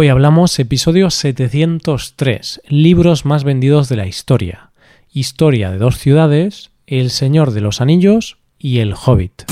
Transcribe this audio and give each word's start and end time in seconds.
Hoy 0.00 0.06
hablamos 0.06 0.56
episodio 0.60 1.10
703, 1.10 2.62
libros 2.68 3.24
más 3.24 3.42
vendidos 3.42 3.88
de 3.88 3.96
la 3.96 4.06
historia. 4.06 4.70
Historia 5.12 5.72
de 5.72 5.78
dos 5.78 5.98
ciudades, 5.98 6.70
El 6.86 7.10
Señor 7.10 7.50
de 7.50 7.62
los 7.62 7.80
Anillos 7.80 8.38
y 8.60 8.78
El 8.78 8.94
Hobbit. 8.94 9.42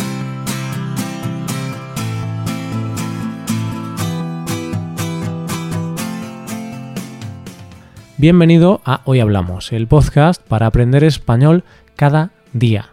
Bienvenido 8.16 8.82
a 8.84 9.00
Hoy 9.04 9.18
Hablamos, 9.18 9.72
el 9.72 9.88
podcast 9.88 10.40
para 10.46 10.66
aprender 10.66 11.02
español 11.02 11.64
cada 11.96 12.30
día. 12.52 12.90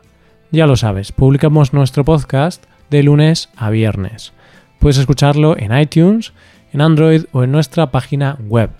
Ya 0.49 0.65
lo 0.65 0.75
sabes, 0.75 1.11
publicamos 1.11 1.71
nuestro 1.71 2.03
podcast 2.03 2.65
de 2.89 3.03
lunes 3.03 3.49
a 3.55 3.69
viernes. 3.69 4.33
Puedes 4.79 4.97
escucharlo 4.97 5.55
en 5.55 5.77
iTunes, 5.77 6.33
en 6.73 6.81
Android 6.81 7.25
o 7.31 7.43
en 7.43 7.51
nuestra 7.51 7.91
página 7.91 8.37
web. 8.47 8.71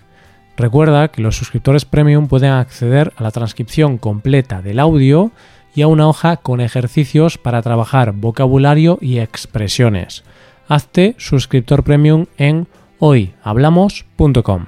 Recuerda 0.56 1.08
que 1.08 1.22
los 1.22 1.36
suscriptores 1.36 1.84
premium 1.84 2.28
pueden 2.28 2.52
acceder 2.52 3.12
a 3.16 3.22
la 3.22 3.30
transcripción 3.30 3.98
completa 3.98 4.62
del 4.62 4.78
audio 4.78 5.32
y 5.74 5.82
a 5.82 5.88
una 5.88 6.08
hoja 6.08 6.36
con 6.36 6.60
ejercicios 6.60 7.38
para 7.38 7.62
trabajar 7.62 8.12
vocabulario 8.12 8.98
y 9.00 9.18
expresiones. 9.18 10.22
Hazte 10.68 11.14
suscriptor 11.18 11.82
premium 11.82 12.26
en 12.36 12.68
hoyhablamos.com. 12.98 14.66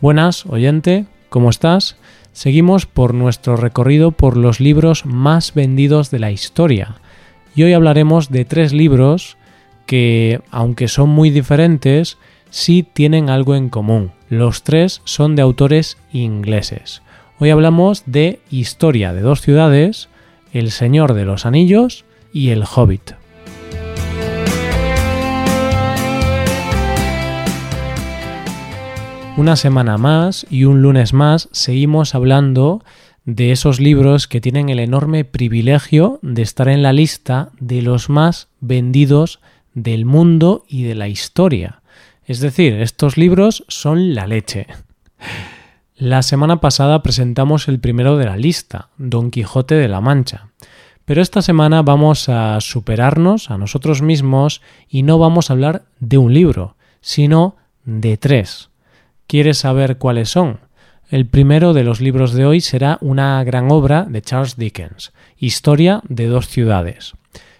Buenas, 0.00 0.46
oyente, 0.46 1.06
¿cómo 1.28 1.50
estás? 1.50 1.96
Seguimos 2.32 2.86
por 2.86 3.14
nuestro 3.14 3.56
recorrido 3.56 4.12
por 4.12 4.36
los 4.36 4.60
libros 4.60 5.06
más 5.06 5.54
vendidos 5.54 6.10
de 6.10 6.18
la 6.18 6.30
historia. 6.30 6.96
Y 7.54 7.62
hoy 7.62 7.72
hablaremos 7.72 8.30
de 8.30 8.44
tres 8.44 8.72
libros 8.72 9.38
que, 9.86 10.40
aunque 10.50 10.88
son 10.88 11.08
muy 11.08 11.30
diferentes, 11.30 12.18
sí 12.50 12.82
tienen 12.82 13.30
algo 13.30 13.54
en 13.54 13.68
común. 13.68 14.12
Los 14.28 14.62
tres 14.62 15.02
son 15.04 15.36
de 15.36 15.42
autores 15.42 15.98
ingleses. 16.12 17.02
Hoy 17.38 17.50
hablamos 17.50 18.02
de 18.06 18.40
Historia 18.50 19.12
de 19.12 19.20
dos 19.20 19.40
ciudades, 19.40 20.08
El 20.52 20.70
Señor 20.70 21.14
de 21.14 21.24
los 21.24 21.46
Anillos 21.46 22.04
y 22.32 22.50
El 22.50 22.64
Hobbit. 22.64 23.12
Una 29.36 29.56
semana 29.56 29.98
más 29.98 30.46
y 30.48 30.64
un 30.64 30.80
lunes 30.80 31.12
más 31.12 31.50
seguimos 31.52 32.14
hablando 32.14 32.82
de 33.26 33.52
esos 33.52 33.80
libros 33.80 34.28
que 34.28 34.40
tienen 34.40 34.70
el 34.70 34.78
enorme 34.78 35.26
privilegio 35.26 36.20
de 36.22 36.40
estar 36.40 36.68
en 36.68 36.82
la 36.82 36.94
lista 36.94 37.50
de 37.60 37.82
los 37.82 38.08
más 38.08 38.48
vendidos 38.60 39.40
del 39.74 40.06
mundo 40.06 40.64
y 40.68 40.84
de 40.84 40.94
la 40.94 41.08
historia. 41.08 41.82
Es 42.26 42.40
decir, 42.40 42.74
estos 42.74 43.16
libros 43.16 43.64
son 43.68 44.16
la 44.16 44.26
leche. 44.26 44.66
La 45.94 46.22
semana 46.22 46.60
pasada 46.60 47.00
presentamos 47.00 47.68
el 47.68 47.78
primero 47.78 48.16
de 48.16 48.26
la 48.26 48.36
lista, 48.36 48.88
Don 48.98 49.30
Quijote 49.30 49.76
de 49.76 49.86
la 49.86 50.00
Mancha. 50.00 50.48
Pero 51.04 51.22
esta 51.22 51.40
semana 51.40 51.82
vamos 51.82 52.28
a 52.28 52.60
superarnos 52.60 53.52
a 53.52 53.58
nosotros 53.58 54.02
mismos 54.02 54.60
y 54.88 55.04
no 55.04 55.20
vamos 55.20 55.48
a 55.48 55.52
hablar 55.52 55.84
de 56.00 56.18
un 56.18 56.34
libro, 56.34 56.74
sino 57.00 57.54
de 57.84 58.16
tres. 58.16 58.70
¿Quieres 59.28 59.58
saber 59.58 59.98
cuáles 59.98 60.28
son? 60.28 60.58
El 61.08 61.26
primero 61.26 61.74
de 61.74 61.84
los 61.84 62.00
libros 62.00 62.32
de 62.32 62.44
hoy 62.44 62.60
será 62.60 62.98
una 63.00 63.44
gran 63.44 63.70
obra 63.70 64.02
de 64.02 64.20
Charles 64.20 64.56
Dickens, 64.56 65.12
Historia 65.38 66.02
de 66.08 66.26
dos 66.26 66.48
ciudades. 66.48 67.14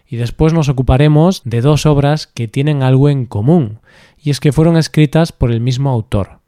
Y 0.09 0.17
después 0.17 0.53
nos 0.53 0.69
ocuparemos 0.69 1.42
de 1.44 1.61
dos 1.61 1.87
obras 1.87 2.27
que 2.27 2.48
tienen 2.48 2.83
algo 2.83 3.09
en 3.09 3.27
común, 3.27 3.78
y 4.27 4.30
es 4.30 4.41
que 4.41 4.50
fueron 4.50 4.77
escritas 4.77 5.30
por 5.30 5.52
el 5.52 5.60
mismo 5.60 5.88
autor. 5.88 6.41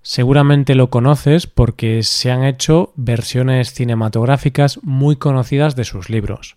Seguramente 0.00 0.74
lo 0.74 0.88
conoces 0.88 1.46
porque 1.46 2.02
se 2.02 2.30
han 2.30 2.42
hecho 2.42 2.94
versiones 2.96 3.74
cinematográficas 3.74 4.82
muy 4.82 5.16
conocidas 5.16 5.76
de 5.76 5.84
sus 5.84 6.08
libros. 6.08 6.56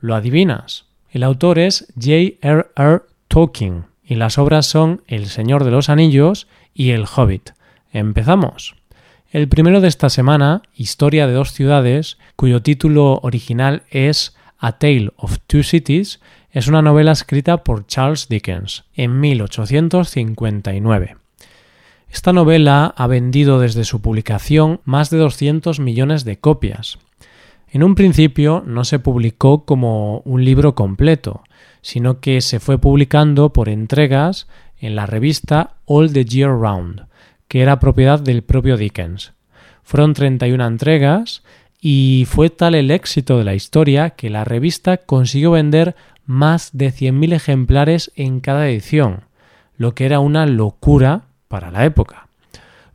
¿Lo 0.00 0.14
adivinas? 0.14 0.86
El 1.10 1.22
autor 1.22 1.58
es 1.58 1.92
J.R.R. 1.96 3.02
Tolkien 3.28 3.84
y 4.02 4.14
las 4.14 4.38
obras 4.38 4.64
son 4.64 5.02
El 5.06 5.26
Señor 5.26 5.64
de 5.64 5.72
los 5.72 5.90
Anillos 5.90 6.46
y 6.72 6.92
El 6.92 7.04
Hobbit. 7.04 7.50
Empezamos. 7.92 8.74
El 9.30 9.48
primero 9.48 9.82
de 9.82 9.88
esta 9.88 10.08
semana, 10.08 10.62
Historia 10.74 11.26
de 11.26 11.34
dos 11.34 11.52
ciudades, 11.52 12.16
cuyo 12.36 12.62
título 12.62 13.20
original 13.22 13.82
es 13.90 14.34
A 14.58 14.78
Tale 14.78 15.12
of 15.16 15.40
Two 15.46 15.62
Cities, 15.62 16.20
es 16.56 16.68
una 16.68 16.80
novela 16.80 17.12
escrita 17.12 17.62
por 17.64 17.86
Charles 17.86 18.28
Dickens 18.30 18.84
en 18.94 19.20
1859. 19.20 21.16
Esta 22.10 22.32
novela 22.32 22.94
ha 22.96 23.06
vendido 23.06 23.60
desde 23.60 23.84
su 23.84 24.00
publicación 24.00 24.80
más 24.86 25.10
de 25.10 25.18
200 25.18 25.80
millones 25.80 26.24
de 26.24 26.38
copias. 26.38 26.98
En 27.68 27.82
un 27.82 27.94
principio 27.94 28.64
no 28.66 28.84
se 28.84 28.98
publicó 28.98 29.66
como 29.66 30.20
un 30.20 30.46
libro 30.46 30.74
completo, 30.74 31.44
sino 31.82 32.20
que 32.20 32.40
se 32.40 32.58
fue 32.58 32.78
publicando 32.78 33.52
por 33.52 33.68
entregas 33.68 34.48
en 34.80 34.96
la 34.96 35.04
revista 35.04 35.74
All 35.84 36.10
the 36.10 36.24
Year 36.24 36.52
Round, 36.52 37.04
que 37.48 37.60
era 37.60 37.80
propiedad 37.80 38.18
del 38.18 38.42
propio 38.42 38.78
Dickens. 38.78 39.34
Fueron 39.82 40.14
31 40.14 40.66
entregas 40.66 41.42
y 41.82 42.24
fue 42.26 42.48
tal 42.48 42.74
el 42.74 42.90
éxito 42.90 43.36
de 43.36 43.44
la 43.44 43.54
historia 43.54 44.10
que 44.10 44.30
la 44.30 44.44
revista 44.44 44.96
consiguió 44.96 45.50
vender 45.50 45.94
más 46.26 46.70
de 46.72 46.92
100.000 46.92 47.32
ejemplares 47.34 48.12
en 48.16 48.40
cada 48.40 48.68
edición, 48.68 49.24
lo 49.76 49.94
que 49.94 50.06
era 50.06 50.20
una 50.20 50.46
locura 50.46 51.22
para 51.48 51.70
la 51.70 51.84
época. 51.84 52.26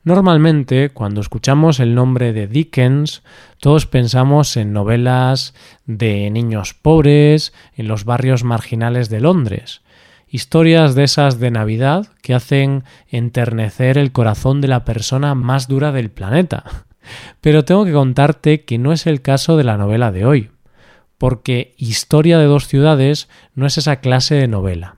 Normalmente, 0.04 0.90
cuando 0.90 1.22
escuchamos 1.22 1.80
el 1.80 1.94
nombre 1.94 2.34
de 2.34 2.48
Dickens, 2.48 3.22
todos 3.60 3.86
pensamos 3.86 4.58
en 4.58 4.74
novelas 4.74 5.54
de 5.86 6.30
niños 6.32 6.74
pobres, 6.74 7.54
en 7.76 7.88
los 7.88 8.04
barrios 8.04 8.44
marginales 8.44 9.10
de 9.10 9.22
Londres, 9.22 9.82
historias 10.28 10.96
de 10.96 11.04
esas 11.04 11.40
de 11.40 11.52
Navidad 11.52 12.08
que 12.24 12.34
hacen 12.34 12.84
enternecer 13.10 14.00
el 14.00 14.12
corazón 14.12 14.60
de 14.60 14.70
la 14.70 14.86
persona 14.86 15.36
más 15.36 15.68
dura 15.68 15.92
del 15.92 16.10
planeta. 16.10 16.64
Pero 17.42 17.64
tengo 17.64 17.86
que 17.86 17.94
contarte 17.94 18.64
que 18.64 18.80
no 18.80 18.94
es 18.94 19.06
el 19.06 19.22
caso 19.22 19.56
de 19.56 19.66
la 19.66 19.78
novela 19.78 20.12
de 20.12 20.26
hoy 20.26 20.51
porque 21.22 21.76
Historia 21.78 22.40
de 22.40 22.46
dos 22.46 22.66
ciudades 22.66 23.30
no 23.54 23.68
es 23.68 23.78
esa 23.78 23.98
clase 23.98 24.34
de 24.34 24.48
novela. 24.48 24.96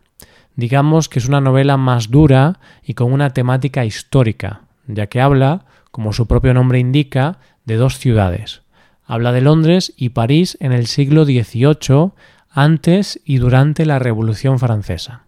Digamos 0.55 1.09
que 1.09 1.19
es 1.19 1.27
una 1.27 1.41
novela 1.41 1.75
más 1.75 2.11
dura 2.11 2.61
y 2.81 2.93
con 2.93 3.11
una 3.11 3.31
temática 3.31 3.83
histórica, 3.83 4.61
ya 4.87 5.07
que 5.07 5.19
habla, 5.19 5.65
como 5.91 6.13
su 6.13 6.25
propio 6.25 6.53
nombre 6.53 6.79
indica, 6.79 7.39
de 7.65 7.75
dos 7.75 7.97
ciudades. 7.97 8.61
Habla 9.05 9.33
de 9.33 9.41
Londres 9.41 9.91
y 9.97 10.11
París 10.11 10.57
en 10.61 10.71
el 10.71 10.87
siglo 10.87 11.25
XVIII, 11.25 12.13
antes 12.49 13.19
y 13.25 13.39
durante 13.39 13.85
la 13.85 13.99
Revolución 13.99 14.59
Francesa. 14.59 15.23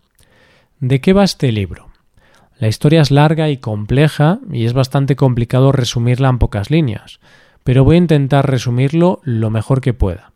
¿De 0.79 1.01
qué 1.01 1.11
va 1.11 1.25
este 1.25 1.51
libro? 1.51 1.89
La 2.57 2.69
historia 2.69 3.01
es 3.01 3.11
larga 3.11 3.49
y 3.49 3.57
compleja 3.57 4.39
y 4.49 4.63
es 4.63 4.71
bastante 4.71 5.17
complicado 5.17 5.73
resumirla 5.73 6.29
en 6.29 6.39
pocas 6.39 6.71
líneas, 6.71 7.19
pero 7.65 7.83
voy 7.83 7.95
a 7.95 7.97
intentar 7.97 8.49
resumirlo 8.49 9.19
lo 9.25 9.49
mejor 9.49 9.81
que 9.81 9.93
pueda. 9.93 10.31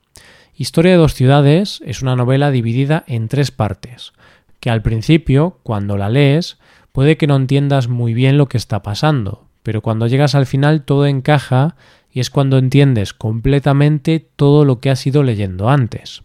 Historia 0.60 0.92
de 0.92 0.98
dos 0.98 1.14
ciudades 1.14 1.82
es 1.86 2.02
una 2.02 2.18
novela 2.18 2.52
dividida 2.52 3.06
en 3.08 3.30
tres 3.30 3.50
partes, 3.50 4.12
que 4.60 4.70
al 4.70 4.82
principio, 4.82 5.58
cuando 5.64 5.96
la 5.96 6.10
lees, 6.10 6.58
puede 6.92 7.16
que 7.16 7.28
no 7.28 7.38
entiendas 7.38 7.88
muy 7.88 8.14
bien 8.14 8.38
lo 8.38 8.50
que 8.50 8.58
está 8.58 8.84
pasando, 8.84 9.48
pero 9.64 9.82
cuando 9.82 10.06
llegas 10.06 10.36
al 10.36 10.46
final 10.46 10.84
todo 10.84 11.06
encaja 11.06 11.78
y 12.12 12.20
es 12.20 12.30
cuando 12.30 12.58
entiendes 12.58 13.14
completamente 13.14 14.20
todo 14.36 14.66
lo 14.66 14.82
que 14.82 14.90
has 14.90 15.08
ido 15.08 15.24
leyendo 15.24 15.70
antes. 15.70 16.24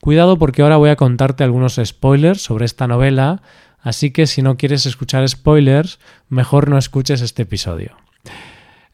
Cuidado 0.00 0.38
porque 0.38 0.62
ahora 0.62 0.76
voy 0.76 0.90
a 0.90 0.96
contarte 0.96 1.42
algunos 1.42 1.80
spoilers 1.84 2.40
sobre 2.40 2.66
esta 2.66 2.86
novela, 2.86 3.42
así 3.80 4.12
que 4.12 4.28
si 4.28 4.42
no 4.42 4.56
quieres 4.56 4.86
escuchar 4.86 5.28
spoilers, 5.28 5.98
mejor 6.28 6.70
no 6.70 6.78
escuches 6.78 7.20
este 7.20 7.42
episodio. 7.42 7.96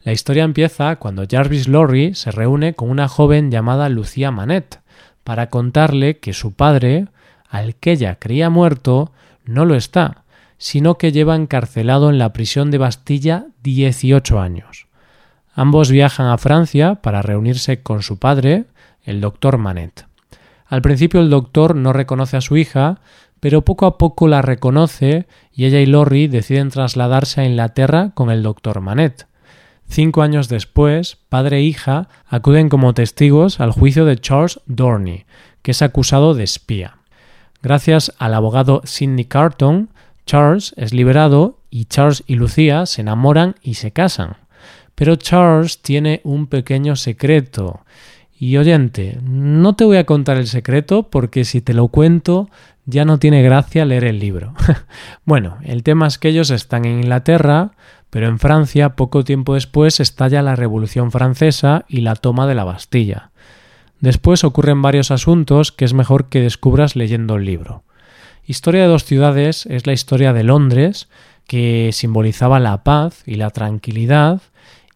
La 0.03 0.11
historia 0.11 0.43
empieza 0.43 0.97
cuando 0.97 1.25
Jarvis 1.29 1.69
Lorry 1.69 2.13
se 2.13 2.31
reúne 2.31 2.73
con 2.73 2.89
una 2.89 3.07
joven 3.07 3.51
llamada 3.51 3.87
Lucía 3.87 4.31
Manet 4.31 4.81
para 5.23 5.49
contarle 5.49 6.17
que 6.17 6.33
su 6.33 6.53
padre, 6.53 7.07
al 7.49 7.75
que 7.75 7.93
ella 7.93 8.15
creía 8.19 8.49
muerto, 8.49 9.11
no 9.45 9.63
lo 9.65 9.75
está, 9.75 10.23
sino 10.57 10.97
que 10.97 11.13
lleva 11.13 11.35
encarcelado 11.35 12.09
en 12.09 12.17
la 12.17 12.33
prisión 12.33 12.69
de 12.69 12.79
Bastilla 12.79 13.45
18 13.63 14.41
años. 14.41 14.87
Ambos 15.55 15.89
viajan 15.89 16.27
a 16.27 16.37
Francia 16.37 16.95
para 16.95 17.21
reunirse 17.21 17.81
con 17.81 18.01
su 18.01 18.19
padre, 18.19 18.65
el 19.03 19.21
doctor 19.21 19.57
Manet. 19.57 20.05
Al 20.65 20.81
principio 20.81 21.21
el 21.21 21.29
doctor 21.29 21.75
no 21.75 21.93
reconoce 21.93 22.35
a 22.35 22.41
su 22.41 22.57
hija, 22.57 22.99
pero 23.39 23.63
poco 23.63 23.85
a 23.85 23.97
poco 23.97 24.27
la 24.27 24.41
reconoce 24.41 25.27
y 25.53 25.65
ella 25.65 25.79
y 25.79 25.85
Lorry 25.85 26.27
deciden 26.27 26.69
trasladarse 26.69 27.41
a 27.41 27.45
Inglaterra 27.45 28.11
con 28.13 28.31
el 28.31 28.43
doctor 28.43 28.81
Manet. 28.81 29.27
Cinco 29.87 30.21
años 30.21 30.49
después, 30.49 31.17
padre 31.29 31.57
e 31.57 31.61
hija 31.61 32.09
acuden 32.27 32.69
como 32.69 32.93
testigos 32.93 33.59
al 33.59 33.71
juicio 33.71 34.05
de 34.05 34.17
Charles 34.17 34.59
Dorney, 34.65 35.25
que 35.61 35.71
es 35.71 35.81
acusado 35.81 36.33
de 36.33 36.43
espía. 36.43 36.97
Gracias 37.61 38.13
al 38.17 38.33
abogado 38.33 38.81
Sidney 38.85 39.25
Carton, 39.25 39.89
Charles 40.25 40.73
es 40.77 40.93
liberado 40.93 41.59
y 41.69 41.85
Charles 41.85 42.23
y 42.27 42.35
Lucía 42.35 42.85
se 42.85 43.01
enamoran 43.01 43.55
y 43.61 43.75
se 43.75 43.91
casan. 43.91 44.37
Pero 44.95 45.15
Charles 45.15 45.81
tiene 45.81 46.21
un 46.23 46.47
pequeño 46.47 46.95
secreto. 46.95 47.81
Y 48.37 48.57
oyente, 48.57 49.19
no 49.23 49.75
te 49.75 49.85
voy 49.85 49.97
a 49.97 50.05
contar 50.05 50.37
el 50.37 50.47
secreto 50.47 51.09
porque 51.09 51.45
si 51.45 51.61
te 51.61 51.73
lo 51.73 51.87
cuento 51.87 52.49
ya 52.85 53.05
no 53.05 53.17
tiene 53.17 53.41
gracia 53.41 53.85
leer 53.85 54.03
el 54.03 54.19
libro. 54.19 54.53
bueno, 55.25 55.57
el 55.63 55.83
tema 55.83 56.07
es 56.07 56.17
que 56.17 56.29
ellos 56.29 56.49
están 56.49 56.85
en 56.85 56.99
Inglaterra, 56.99 57.71
pero 58.13 58.27
en 58.27 58.37
Francia 58.37 58.89
poco 58.89 59.23
tiempo 59.23 59.55
después 59.55 59.99
estalla 59.99 60.43
la 60.43 60.55
Revolución 60.55 61.11
Francesa 61.11 61.83
y 61.87 62.01
la 62.01 62.13
toma 62.15 62.45
de 62.45 62.53
la 62.53 62.63
Bastilla. 62.63 63.31
Después 64.01 64.43
ocurren 64.43 64.83
varios 64.83 65.09
asuntos 65.09 65.71
que 65.71 65.83
es 65.83 65.95
mejor 65.95 66.29
que 66.29 66.39
descubras 66.39 66.95
leyendo 66.95 67.37
el 67.37 67.45
libro. 67.45 67.81
Historia 68.45 68.83
de 68.83 68.87
dos 68.87 69.03
ciudades 69.03 69.65
es 69.65 69.87
la 69.87 69.93
historia 69.93 70.31
de 70.31 70.43
Londres, 70.43 71.09
que 71.47 71.89
simbolizaba 71.91 72.59
la 72.59 72.83
paz 72.83 73.23
y 73.25 73.33
la 73.33 73.49
tranquilidad, 73.49 74.43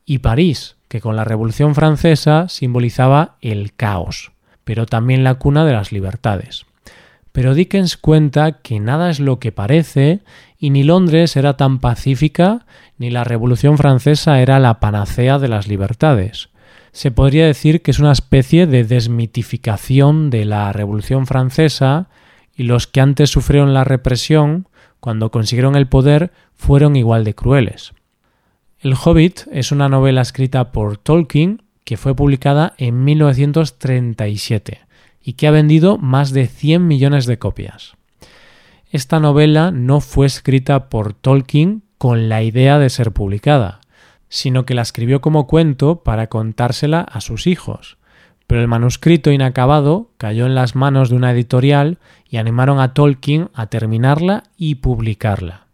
y 0.06 0.19
París, 0.19 0.75
que 0.88 1.02
con 1.02 1.16
la 1.16 1.24
Revolución 1.24 1.74
Francesa 1.74 2.48
simbolizaba 2.50 3.38
el 3.42 3.74
caos, 3.74 4.31
pero 4.64 4.86
también 4.86 5.24
la 5.24 5.40
cuna 5.40 5.66
de 5.66 5.74
las 5.74 5.92
libertades. 5.92 6.68
Pero 7.38 7.54
Dickens 7.54 7.98
cuenta 7.98 8.54
que 8.63 8.80
nada 8.80 9.12
es 9.12 9.19
lo 9.19 9.38
que 9.38 9.51
parece 9.51 10.22
y 10.57 10.72
ni 10.72 10.81
Londres 10.81 11.38
era 11.38 11.56
tan 11.56 11.78
pacífica 11.78 12.66
ni 12.98 13.12
la 13.12 13.24
Revolución 13.24 13.78
Francesa 13.78 14.42
era 14.42 14.57
la 14.57 14.80
panacea 14.80 15.38
de 15.38 15.48
las 15.48 15.68
libertades. 15.68 16.50
Se 16.94 17.12
podría 17.12 17.45
decir 17.45 17.84
que 17.84 17.92
es 17.92 18.00
una 18.00 18.12
especie 18.12 18.66
de 18.66 18.86
desmitificación 18.86 20.31
de 20.31 20.45
la 20.45 20.74
Revolución 20.74 21.28
Francesa 21.28 22.07
y 22.56 22.63
los 22.63 22.88
que 22.88 23.01
antes 23.01 23.30
sufrieron 23.30 23.72
la 23.72 23.83
represión, 23.83 24.68
cuando 25.00 25.30
consiguieron 25.30 25.75
el 25.75 25.86
poder, 25.86 26.31
fueron 26.56 26.95
igual 26.95 27.24
de 27.24 27.36
crueles. 27.36 27.94
El 28.80 28.95
Hobbit 28.95 29.42
es 29.51 29.72
una 29.72 29.90
novela 29.90 30.22
escrita 30.22 30.72
por 30.72 30.98
Tolkien 30.98 31.62
que 31.83 31.98
fue 31.98 32.16
publicada 32.16 32.74
en 32.80 33.04
1937 33.04 34.87
y 35.28 35.34
que 35.34 35.46
ha 35.46 35.52
vendido 35.52 35.98
más 35.98 36.32
de 36.32 36.48
100 36.48 36.88
millones 36.88 37.26
de 37.26 37.38
copias. 37.38 37.98
Esta 38.92 39.20
novela 39.20 39.72
no 39.72 40.00
fue 40.00 40.26
escrita 40.26 40.88
por 40.88 41.12
Tolkien 41.12 41.84
con 41.98 42.30
la 42.30 42.44
idea 42.44 42.80
de 42.80 42.90
ser 42.90 43.12
publicada, 43.12 43.82
sino 44.30 44.66
que 44.66 44.74
la 44.74 44.84
escribió 44.84 45.20
como 45.20 45.46
cuento 45.46 46.02
para 46.02 46.28
contársela 46.28 47.02
a 47.02 47.20
sus 47.20 47.46
hijos. 47.46 47.98
Pero 48.48 48.62
el 48.62 48.70
manuscrito 48.70 49.30
inacabado 49.30 50.12
cayó 50.18 50.46
en 50.46 50.56
las 50.56 50.78
manos 50.78 51.10
de 51.10 51.18
una 51.18 51.34
editorial 51.34 51.98
y 52.30 52.38
animaron 52.38 52.80
a 52.80 52.94
Tolkien 52.94 53.50
a 53.54 53.66
terminarla 53.66 54.44
y 54.56 54.76
publicarla. 54.76 55.68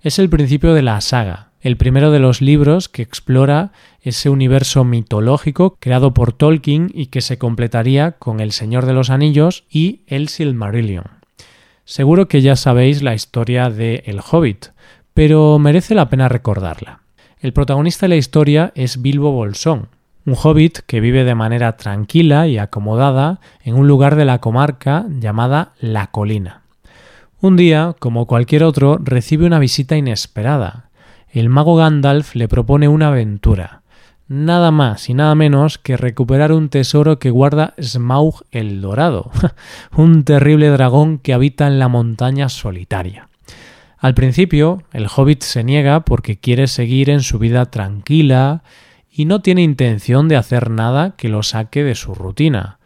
Es 0.00 0.18
el 0.18 0.28
principio 0.28 0.74
de 0.74 0.82
la 0.82 1.00
saga, 1.00 1.50
el 1.66 1.76
primero 1.76 2.12
de 2.12 2.20
los 2.20 2.40
libros 2.40 2.88
que 2.88 3.02
explora 3.02 3.72
ese 4.00 4.30
universo 4.30 4.84
mitológico 4.84 5.76
creado 5.80 6.14
por 6.14 6.32
Tolkien 6.32 6.92
y 6.94 7.06
que 7.06 7.20
se 7.20 7.38
completaría 7.38 8.12
con 8.12 8.38
El 8.38 8.52
Señor 8.52 8.86
de 8.86 8.92
los 8.92 9.10
Anillos 9.10 9.64
y 9.68 10.02
El 10.06 10.28
Silmarillion. 10.28 11.06
Seguro 11.84 12.28
que 12.28 12.40
ya 12.40 12.54
sabéis 12.54 13.02
la 13.02 13.14
historia 13.14 13.68
de 13.68 14.04
El 14.06 14.20
Hobbit, 14.20 14.66
pero 15.12 15.58
merece 15.58 15.96
la 15.96 16.08
pena 16.08 16.28
recordarla. 16.28 17.00
El 17.40 17.52
protagonista 17.52 18.06
de 18.06 18.10
la 18.10 18.16
historia 18.16 18.70
es 18.76 19.02
Bilbo 19.02 19.32
Bolsón, 19.32 19.88
un 20.24 20.36
hobbit 20.40 20.78
que 20.86 21.00
vive 21.00 21.24
de 21.24 21.34
manera 21.34 21.76
tranquila 21.76 22.46
y 22.46 22.58
acomodada 22.58 23.40
en 23.64 23.74
un 23.74 23.88
lugar 23.88 24.14
de 24.14 24.24
la 24.24 24.38
comarca 24.38 25.04
llamada 25.08 25.72
La 25.80 26.12
Colina. 26.12 26.62
Un 27.40 27.56
día, 27.56 27.96
como 27.98 28.26
cualquier 28.26 28.62
otro, 28.62 28.98
recibe 29.02 29.46
una 29.46 29.58
visita 29.58 29.96
inesperada, 29.96 30.85
el 31.40 31.50
mago 31.50 31.76
Gandalf 31.76 32.34
le 32.34 32.48
propone 32.48 32.88
una 32.88 33.08
aventura, 33.08 33.82
nada 34.26 34.70
más 34.70 35.10
y 35.10 35.14
nada 35.14 35.34
menos 35.34 35.76
que 35.76 35.98
recuperar 35.98 36.50
un 36.50 36.70
tesoro 36.70 37.18
que 37.18 37.30
guarda 37.30 37.74
Smaug 37.78 38.44
el 38.52 38.80
Dorado, 38.80 39.30
un 39.96 40.24
terrible 40.24 40.68
dragón 40.68 41.18
que 41.18 41.34
habita 41.34 41.66
en 41.66 41.78
la 41.78 41.88
montaña 41.88 42.48
solitaria. 42.48 43.28
Al 43.98 44.14
principio, 44.14 44.82
el 44.92 45.08
hobbit 45.14 45.42
se 45.42 45.62
niega 45.62 46.06
porque 46.06 46.38
quiere 46.38 46.68
seguir 46.68 47.10
en 47.10 47.20
su 47.20 47.38
vida 47.38 47.66
tranquila 47.66 48.62
y 49.10 49.24
no 49.26 49.40
tiene 49.40 49.62
intención 49.62 50.28
de 50.28 50.36
hacer 50.36 50.70
nada 50.70 51.16
que 51.16 51.28
lo 51.28 51.42
saque 51.42 51.82
de 51.82 51.94
su 51.94 52.14
rutina. 52.14 52.78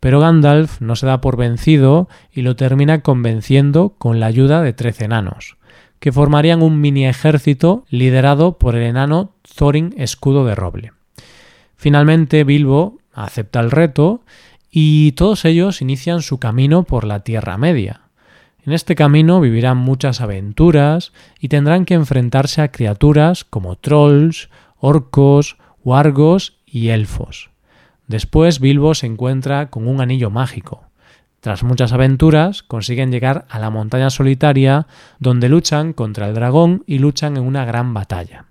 Pero 0.00 0.20
Gandalf 0.20 0.80
no 0.80 0.96
se 0.96 1.06
da 1.06 1.20
por 1.20 1.36
vencido 1.36 2.08
y 2.30 2.42
lo 2.42 2.56
termina 2.56 3.00
convenciendo 3.00 3.94
con 3.98 4.20
la 4.20 4.26
ayuda 4.26 4.60
de 4.62 4.72
trece 4.72 5.06
enanos 5.06 5.56
que 6.00 6.12
formarían 6.12 6.62
un 6.62 6.80
mini 6.80 7.06
ejército 7.06 7.84
liderado 7.88 8.58
por 8.58 8.76
el 8.76 8.82
enano 8.82 9.32
Thorin 9.56 9.94
Escudo 9.96 10.44
de 10.44 10.54
Roble. 10.54 10.92
Finalmente 11.76 12.44
Bilbo 12.44 12.98
acepta 13.12 13.60
el 13.60 13.70
reto 13.70 14.22
y 14.70 15.12
todos 15.12 15.44
ellos 15.44 15.80
inician 15.80 16.22
su 16.22 16.38
camino 16.38 16.82
por 16.82 17.04
la 17.04 17.20
Tierra 17.20 17.56
Media. 17.56 18.02
En 18.64 18.72
este 18.72 18.96
camino 18.96 19.40
vivirán 19.40 19.76
muchas 19.76 20.20
aventuras 20.20 21.12
y 21.38 21.48
tendrán 21.48 21.84
que 21.84 21.94
enfrentarse 21.94 22.62
a 22.62 22.72
criaturas 22.72 23.44
como 23.44 23.76
trolls, 23.76 24.50
orcos, 24.76 25.56
wargos 25.84 26.58
y 26.66 26.88
elfos. 26.88 27.50
Después 28.08 28.60
Bilbo 28.60 28.94
se 28.94 29.06
encuentra 29.06 29.70
con 29.70 29.86
un 29.86 30.00
anillo 30.00 30.30
mágico, 30.30 30.85
tras 31.46 31.62
muchas 31.62 31.92
aventuras, 31.92 32.64
consiguen 32.64 33.12
llegar 33.12 33.44
a 33.48 33.60
la 33.60 33.70
montaña 33.70 34.10
solitaria, 34.10 34.88
donde 35.20 35.48
luchan 35.48 35.92
contra 35.92 36.26
el 36.26 36.34
dragón 36.34 36.82
y 36.88 36.98
luchan 36.98 37.36
en 37.36 37.44
una 37.44 37.64
gran 37.64 37.94
batalla. 37.94 38.46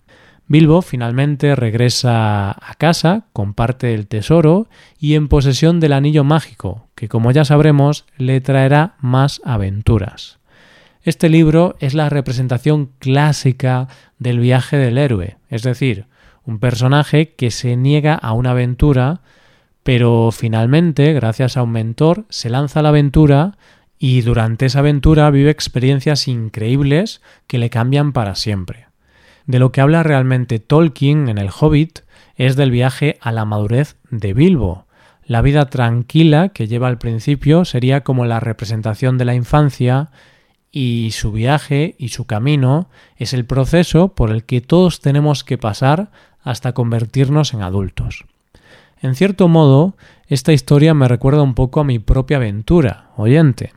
Bilbo 0.47 0.81
finalmente 0.81 1.57
regresa 1.57 2.51
a 2.51 2.74
casa 2.77 3.25
con 3.33 3.53
parte 3.53 3.88
del 3.88 4.07
tesoro 4.07 4.69
y 4.97 5.15
en 5.15 5.27
posesión 5.27 5.81
del 5.81 5.92
anillo 5.92 6.24
mágico, 6.24 6.88
que 6.95 7.09
como 7.09 7.31
ya 7.33 7.44
sabremos 7.44 8.06
le 8.15 8.39
traerá 8.39 8.95
más 9.01 9.42
aventuras. 9.44 10.39
Este 11.03 11.27
libro 11.27 11.75
es 11.81 11.95
la 11.95 12.07
representación 12.07 12.92
clásica 13.00 13.89
del 14.19 14.39
viaje 14.39 14.77
del 14.77 14.97
héroe, 14.97 15.36
es 15.50 15.63
decir, 15.63 16.06
un 16.45 16.59
personaje 16.59 17.33
que 17.33 17.51
se 17.51 17.75
niega 17.75 18.15
a 18.15 18.31
una 18.31 18.51
aventura 18.51 19.19
pero 19.86 20.32
finalmente, 20.32 21.14
gracias 21.14 21.58
a 21.58 21.62
un 21.62 21.72
mentor, 21.72 22.26
se 22.30 22.50
lanza 22.50 22.80
a 22.80 22.84
la 22.84 22.90
aventura 22.90 23.56
y 24.00 24.22
durante 24.22 24.66
esa 24.66 24.80
aventura 24.80 25.30
vive 25.30 25.52
experiencias 25.52 26.28
increíbles 26.28 27.22
que 27.46 27.60
le 27.60 27.70
cambian 27.70 28.12
para 28.12 28.34
siempre. 28.34 28.88
De 29.46 29.60
lo 29.60 29.72
que 29.72 29.82
habla 29.82 30.02
realmente 30.02 30.58
Tolkien 30.58 31.30
en 31.30 31.38
El 31.38 31.52
Hobbit 31.52 32.00
es 32.36 32.56
del 32.56 32.71
viaje 32.71 33.19
a 33.21 33.31
la 33.31 33.45
madurez 33.45 33.95
de 34.09 34.33
Bilbo. 34.33 34.88
La 35.24 35.44
vida 35.44 35.69
tranquila 35.69 36.50
que 36.50 36.66
lleva 36.66 36.88
al 36.88 36.98
principio 36.98 37.64
sería 37.64 38.04
como 38.04 38.26
la 38.26 38.40
representación 38.40 39.19
de 39.19 39.26
la 39.26 39.36
infancia 39.36 40.09
y 40.71 41.12
su 41.12 41.31
viaje 41.31 41.94
y 42.00 42.07
su 42.07 42.26
camino 42.26 42.90
es 43.18 43.36
el 43.36 43.45
proceso 43.45 44.16
por 44.16 44.31
el 44.31 44.45
que 44.45 44.62
todos 44.62 45.00
tenemos 45.00 45.44
que 45.44 45.59
pasar 45.59 46.09
hasta 46.42 46.74
convertirnos 46.74 47.54
en 47.54 47.62
adultos. 47.62 48.26
En 49.06 49.14
cierto 49.14 49.47
modo, 49.47 49.95
esta 50.26 50.52
historia 50.52 50.95
me 50.95 51.07
recuerda 51.07 51.44
un 51.44 51.54
poco 51.54 51.80
a 51.80 51.83
mi 51.83 52.00
propia 52.00 52.38
aventura, 52.38 53.12
oyente. 53.18 53.71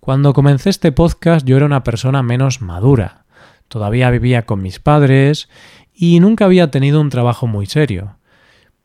Cuando 0.00 0.32
comencé 0.32 0.68
este 0.68 0.90
podcast 0.90 1.46
yo 1.46 1.56
era 1.56 1.64
una 1.64 1.84
persona 1.84 2.24
menos 2.24 2.60
madura. 2.60 3.24
Todavía 3.68 4.10
vivía 4.10 4.46
con 4.46 4.62
mis 4.62 4.80
padres 4.80 5.48
y 5.94 6.18
nunca 6.18 6.46
había 6.46 6.72
tenido 6.72 7.00
un 7.00 7.08
trabajo 7.08 7.46
muy 7.46 7.66
serio. 7.66 8.16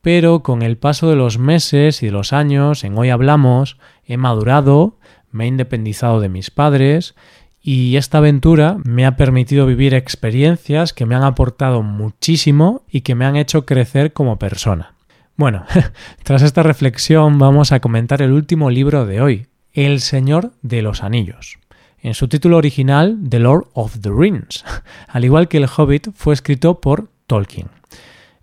Pero 0.04 0.44
con 0.44 0.62
el 0.62 0.78
paso 0.78 1.10
de 1.10 1.16
los 1.16 1.40
meses 1.40 2.04
y 2.04 2.06
de 2.06 2.12
los 2.12 2.34
años, 2.34 2.84
en 2.84 2.96
hoy 2.96 3.10
hablamos, 3.10 3.80
he 4.06 4.16
madurado, 4.16 5.00
me 5.32 5.46
he 5.46 5.48
independizado 5.48 6.20
de 6.20 6.30
mis 6.30 6.52
padres 6.52 7.16
y 7.64 7.96
esta 7.96 8.20
aventura 8.20 8.78
me 8.84 9.08
ha 9.08 9.16
permitido 9.18 9.66
vivir 9.66 9.96
experiencias 9.96 10.94
que 10.94 11.08
me 11.08 11.16
han 11.16 11.24
aportado 11.24 11.82
muchísimo 11.82 12.84
y 12.92 13.02
que 13.02 13.16
me 13.16 13.26
han 13.26 13.38
hecho 13.38 13.66
crecer 13.66 14.14
como 14.14 14.38
persona. 14.38 14.99
Bueno, 15.40 15.66
tras 16.24 16.42
esta 16.42 16.64
reflexión 16.64 17.40
vamos 17.40 17.72
a 17.72 17.80
comentar 17.80 18.22
el 18.22 18.34
último 18.34 18.70
libro 18.70 19.06
de 19.06 19.22
hoy, 19.22 19.48
El 19.72 20.02
Señor 20.02 20.52
de 20.64 20.82
los 20.82 21.02
Anillos. 21.02 21.60
En 22.02 22.14
su 22.14 22.28
título 22.28 22.58
original, 22.58 23.18
The 23.30 23.40
Lord 23.40 23.68
of 23.72 24.02
the 24.02 24.10
Rings, 24.14 24.66
al 25.08 25.24
igual 25.24 25.48
que 25.48 25.56
El 25.56 25.70
Hobbit, 25.74 26.10
fue 26.14 26.34
escrito 26.34 26.82
por 26.82 27.08
Tolkien. 27.26 27.70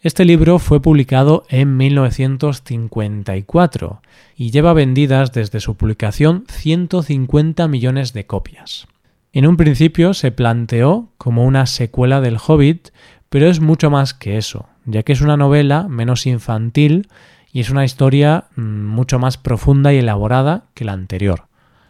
Este 0.00 0.24
libro 0.24 0.58
fue 0.58 0.80
publicado 0.80 1.44
en 1.50 1.76
1954 1.76 4.00
y 4.34 4.50
lleva 4.50 4.72
vendidas 4.72 5.32
desde 5.32 5.60
su 5.60 5.74
publicación 5.74 6.46
150 6.48 7.68
millones 7.68 8.14
de 8.14 8.24
copias. 8.24 8.86
En 9.34 9.46
un 9.46 9.58
principio 9.58 10.14
se 10.14 10.32
planteó 10.32 11.10
como 11.18 11.44
una 11.44 11.66
secuela 11.66 12.22
del 12.22 12.38
Hobbit, 12.38 12.88
pero 13.28 13.50
es 13.50 13.60
mucho 13.60 13.90
más 13.90 14.14
que 14.14 14.38
eso 14.38 14.66
ya 14.86 15.02
que 15.02 15.12
es 15.12 15.20
una 15.20 15.36
novela 15.36 15.86
menos 15.88 16.26
infantil 16.26 17.08
y 17.52 17.60
es 17.60 17.70
una 17.70 17.84
historia 17.84 18.46
mm, 18.56 18.62
mucho 18.86 19.18
más 19.18 19.36
profunda 19.36 19.92
y 19.92 19.98
elaborada 19.98 20.64
que 20.74 20.84
la 20.84 20.92
anterior. 20.92 21.46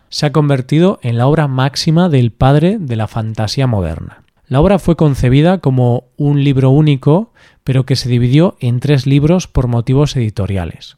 Se 0.08 0.26
ha 0.26 0.32
convertido 0.32 0.98
en 1.02 1.18
la 1.18 1.26
obra 1.26 1.48
máxima 1.48 2.08
del 2.08 2.32
padre 2.32 2.78
de 2.80 2.96
la 2.96 3.06
fantasía 3.06 3.66
moderna. 3.66 4.22
La 4.48 4.60
obra 4.60 4.78
fue 4.78 4.96
concebida 4.96 5.58
como 5.58 6.04
un 6.16 6.44
libro 6.44 6.70
único, 6.70 7.32
pero 7.64 7.84
que 7.84 7.96
se 7.96 8.08
dividió 8.08 8.56
en 8.60 8.78
tres 8.78 9.06
libros 9.06 9.48
por 9.48 9.66
motivos 9.66 10.14
editoriales. 10.14 10.94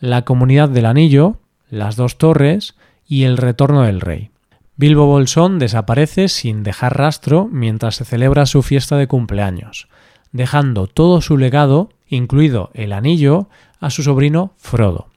La 0.00 0.22
Comunidad 0.22 0.70
del 0.70 0.86
Anillo, 0.86 1.38
Las 1.68 1.96
dos 1.96 2.16
Torres 2.16 2.76
y 3.06 3.24
El 3.24 3.36
Retorno 3.36 3.82
del 3.82 4.00
Rey. 4.00 4.30
Bilbo 4.76 5.06
Bolsón 5.06 5.58
desaparece 5.58 6.28
sin 6.28 6.62
dejar 6.62 6.96
rastro 6.96 7.48
mientras 7.50 7.96
se 7.96 8.04
celebra 8.04 8.46
su 8.46 8.62
fiesta 8.62 8.96
de 8.96 9.08
cumpleaños, 9.08 9.88
dejando 10.32 10.86
todo 10.86 11.20
su 11.20 11.36
legado, 11.36 11.90
incluido 12.08 12.70
el 12.74 12.92
anillo, 12.92 13.48
a 13.80 13.90
su 13.90 14.02
sobrino 14.02 14.52
Frodo. 14.56 15.08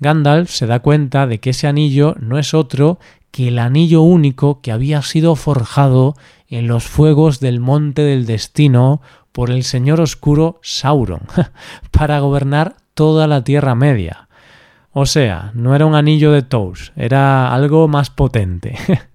Gandalf 0.00 0.50
se 0.50 0.66
da 0.66 0.80
cuenta 0.80 1.26
de 1.26 1.40
que 1.40 1.50
ese 1.50 1.66
anillo 1.66 2.14
no 2.20 2.38
es 2.38 2.54
otro 2.54 2.98
que 3.30 3.48
el 3.48 3.58
anillo 3.58 4.02
único 4.02 4.60
que 4.60 4.72
había 4.72 5.02
sido 5.02 5.34
forjado 5.34 6.14
en 6.48 6.66
los 6.66 6.84
fuegos 6.84 7.40
del 7.40 7.60
monte 7.60 8.02
del 8.02 8.26
destino 8.26 9.02
por 9.32 9.50
el 9.50 9.64
señor 9.64 10.00
oscuro 10.00 10.60
Sauron, 10.62 11.22
para 11.90 12.20
gobernar 12.20 12.76
toda 12.94 13.26
la 13.26 13.44
Tierra 13.44 13.74
Media. 13.74 14.28
O 14.92 15.06
sea, 15.06 15.52
no 15.54 15.74
era 15.74 15.86
un 15.86 15.94
anillo 15.94 16.32
de 16.32 16.42
Tous, 16.42 16.92
era 16.96 17.52
algo 17.52 17.86
más 17.86 18.10
potente. 18.10 18.76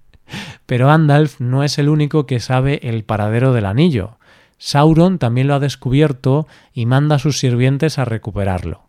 Pero 0.66 0.86
Gandalf 0.86 1.40
no 1.40 1.62
es 1.62 1.78
el 1.78 1.88
único 1.88 2.26
que 2.26 2.40
sabe 2.40 2.80
el 2.82 3.04
paradero 3.04 3.52
del 3.52 3.66
anillo. 3.66 4.18
Sauron 4.58 5.18
también 5.18 5.48
lo 5.48 5.54
ha 5.54 5.60
descubierto 5.60 6.46
y 6.72 6.86
manda 6.86 7.16
a 7.16 7.18
sus 7.18 7.38
sirvientes 7.38 7.98
a 7.98 8.04
recuperarlo 8.04 8.84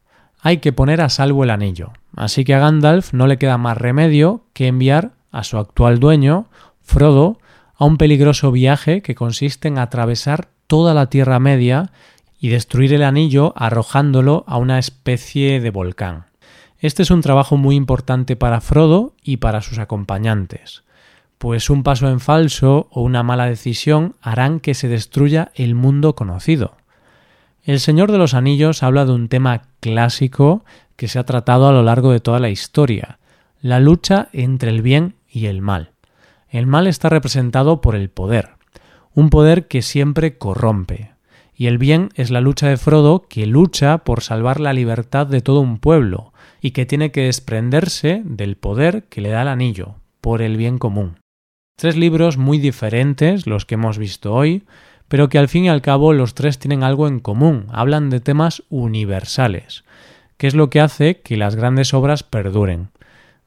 hay 0.45 0.59
que 0.59 0.73
poner 0.73 1.01
a 1.01 1.09
salvo 1.09 1.43
el 1.43 1.49
anillo. 1.49 1.93
Así 2.15 2.45
que 2.45 2.53
a 2.53 2.59
Gandalf 2.59 3.13
no 3.13 3.25
le 3.25 3.39
queda 3.39 3.57
más 3.57 3.79
remedio 3.79 4.43
que 4.53 4.67
enviar 4.67 5.13
a 5.31 5.43
su 5.43 5.57
actual 5.57 5.99
dueño, 5.99 6.45
Frodo, 6.83 7.39
a 7.75 7.85
un 7.85 7.97
peligroso 7.97 8.51
viaje 8.51 9.01
que 9.01 9.15
consiste 9.15 9.69
en 9.69 9.79
atravesar 9.79 10.49
toda 10.67 10.93
la 10.93 11.07
Tierra 11.07 11.39
Media 11.39 11.89
y 12.39 12.49
destruir 12.49 12.93
el 12.93 13.01
anillo 13.01 13.53
arrojándolo 13.55 14.43
a 14.45 14.57
una 14.57 14.77
especie 14.77 15.59
de 15.59 15.71
volcán. 15.71 16.25
Este 16.77 17.01
es 17.01 17.09
un 17.09 17.21
trabajo 17.21 17.57
muy 17.57 17.75
importante 17.75 18.35
para 18.35 18.61
Frodo 18.61 19.15
y 19.23 19.37
para 19.37 19.63
sus 19.63 19.79
acompañantes, 19.79 20.83
pues 21.37 21.69
un 21.69 21.83
paso 21.83 22.09
en 22.09 22.19
falso 22.19 22.87
o 22.91 23.01
una 23.01 23.23
mala 23.23 23.45
decisión 23.45 24.15
harán 24.21 24.59
que 24.59 24.73
se 24.73 24.87
destruya 24.87 25.51
el 25.55 25.75
mundo 25.75 26.15
conocido. 26.15 26.75
El 27.63 27.79
Señor 27.79 28.11
de 28.11 28.17
los 28.17 28.33
Anillos 28.33 28.83
habla 28.83 29.05
de 29.05 29.11
un 29.11 29.27
tema 29.27 29.63
clásico 29.79 30.63
que 30.95 31.07
se 31.07 31.19
ha 31.19 31.25
tratado 31.25 31.67
a 31.67 31.71
lo 31.71 31.83
largo 31.83 32.11
de 32.11 32.19
toda 32.19 32.39
la 32.39 32.49
historia, 32.49 33.19
la 33.61 33.79
lucha 33.79 34.29
entre 34.33 34.69
el 34.69 34.81
bien 34.81 35.15
y 35.29 35.47
el 35.47 35.61
mal. 35.61 35.91
El 36.49 36.67
mal 36.67 36.87
está 36.87 37.09
representado 37.09 37.81
por 37.81 37.95
el 37.95 38.09
poder, 38.09 38.51
un 39.13 39.29
poder 39.29 39.67
que 39.67 39.81
siempre 39.81 40.37
corrompe, 40.37 41.11
y 41.55 41.67
el 41.67 41.77
bien 41.77 42.09
es 42.15 42.31
la 42.31 42.41
lucha 42.41 42.67
de 42.67 42.77
Frodo 42.77 43.27
que 43.27 43.45
lucha 43.45 43.99
por 43.99 44.21
salvar 44.21 44.59
la 44.59 44.73
libertad 44.73 45.25
de 45.25 45.41
todo 45.41 45.61
un 45.61 45.79
pueblo, 45.79 46.33
y 46.61 46.71
que 46.71 46.85
tiene 46.85 47.11
que 47.11 47.21
desprenderse 47.21 48.21
del 48.25 48.57
poder 48.57 49.05
que 49.05 49.21
le 49.21 49.29
da 49.29 49.41
el 49.41 49.47
anillo, 49.47 49.95
por 50.21 50.41
el 50.41 50.57
bien 50.57 50.77
común. 50.77 51.17
Tres 51.75 51.97
libros 51.97 52.37
muy 52.37 52.57
diferentes, 52.57 53.47
los 53.47 53.65
que 53.65 53.75
hemos 53.75 53.97
visto 53.97 54.33
hoy, 54.33 54.63
pero 55.09 55.27
que 55.27 55.37
al 55.37 55.49
fin 55.49 55.65
y 55.65 55.69
al 55.69 55.81
cabo 55.81 56.13
los 56.13 56.33
tres 56.33 56.57
tienen 56.57 56.83
algo 56.83 57.05
en 57.07 57.19
común, 57.19 57.67
hablan 57.69 58.09
de 58.09 58.21
temas 58.21 58.63
universales, 58.69 59.83
que 60.37 60.47
es 60.47 60.55
lo 60.55 60.69
que 60.69 60.79
hace 60.79 61.19
que 61.19 61.35
las 61.35 61.57
grandes 61.57 61.93
obras 61.93 62.23
perduren. 62.23 62.91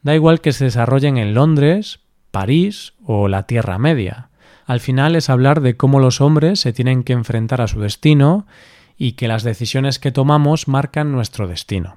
Da 0.02 0.14
igual 0.14 0.42
que 0.42 0.52
se 0.52 0.66
desarrollen 0.66 1.16
en 1.16 1.32
Londres, 1.32 2.00
París 2.30 2.92
o 3.02 3.28
la 3.28 3.44
Tierra 3.44 3.78
Media. 3.78 4.28
Al 4.66 4.80
final 4.80 5.16
es 5.16 5.30
hablar 5.30 5.62
de 5.62 5.78
cómo 5.78 5.99
los 5.99 6.20
hombres 6.20 6.61
se 6.61 6.75
tienen 6.75 7.04
que 7.04 7.14
enfrentar 7.14 7.62
a 7.62 7.66
su 7.66 7.80
destino 7.80 8.47
y 8.99 9.12
que 9.12 9.26
las 9.26 9.42
decisiones 9.42 9.99
que 9.99 10.12
tomamos 10.12 10.68
marcan 10.68 11.12
nuestro 11.12 11.49
destino. 11.49 11.97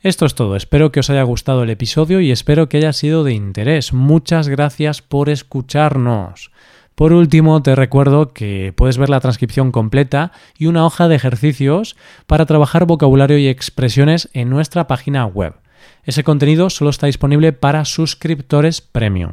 Esto 0.00 0.26
es 0.26 0.36
todo, 0.36 0.54
espero 0.54 0.92
que 0.92 1.00
os 1.00 1.10
haya 1.10 1.24
gustado 1.24 1.64
el 1.64 1.70
episodio 1.70 2.20
y 2.20 2.30
espero 2.30 2.68
que 2.68 2.76
haya 2.76 2.92
sido 2.92 3.24
de 3.24 3.32
interés. 3.32 3.92
Muchas 3.92 4.46
gracias 4.46 5.02
por 5.02 5.28
escucharnos. 5.28 6.52
Por 6.94 7.12
último, 7.12 7.62
te 7.64 7.74
recuerdo 7.74 8.32
que 8.32 8.72
puedes 8.76 8.96
ver 8.96 9.08
la 9.08 9.18
transcripción 9.18 9.72
completa 9.72 10.30
y 10.56 10.66
una 10.66 10.86
hoja 10.86 11.08
de 11.08 11.16
ejercicios 11.16 11.96
para 12.28 12.46
trabajar 12.46 12.86
vocabulario 12.86 13.38
y 13.38 13.48
expresiones 13.48 14.30
en 14.34 14.50
nuestra 14.50 14.86
página 14.86 15.26
web. 15.26 15.54
Ese 16.04 16.22
contenido 16.22 16.70
solo 16.70 16.90
está 16.90 17.06
disponible 17.06 17.52
para 17.52 17.84
suscriptores 17.84 18.80
premium. 18.80 19.32